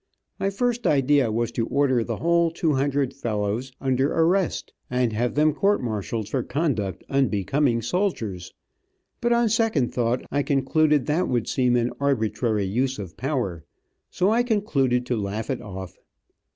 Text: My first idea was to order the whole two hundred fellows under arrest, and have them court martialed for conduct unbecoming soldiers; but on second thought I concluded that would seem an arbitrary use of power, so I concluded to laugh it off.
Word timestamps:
My 0.39 0.49
first 0.49 0.87
idea 0.87 1.31
was 1.31 1.51
to 1.51 1.67
order 1.67 2.03
the 2.03 2.15
whole 2.15 2.49
two 2.49 2.73
hundred 2.73 3.13
fellows 3.13 3.71
under 3.79 4.11
arrest, 4.11 4.73
and 4.89 5.13
have 5.13 5.35
them 5.35 5.53
court 5.53 5.79
martialed 5.79 6.27
for 6.27 6.41
conduct 6.41 7.03
unbecoming 7.07 7.83
soldiers; 7.83 8.51
but 9.21 9.31
on 9.31 9.47
second 9.47 9.93
thought 9.93 10.25
I 10.31 10.41
concluded 10.41 11.05
that 11.05 11.27
would 11.27 11.47
seem 11.47 11.75
an 11.75 11.91
arbitrary 11.99 12.65
use 12.65 12.97
of 12.97 13.15
power, 13.15 13.63
so 14.09 14.31
I 14.31 14.41
concluded 14.41 15.05
to 15.05 15.15
laugh 15.17 15.51
it 15.51 15.61
off. 15.61 15.99